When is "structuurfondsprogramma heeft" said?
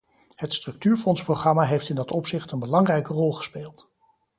0.53-1.89